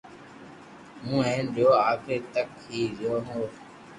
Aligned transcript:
ھون 1.03 1.19
ھين 1.29 1.45
رھيو 1.55 1.69
آخري 1.89 2.17
تڪ 2.33 2.47
ھي 2.65 2.79
رھيو 2.97 3.15
ھون 3.27 3.43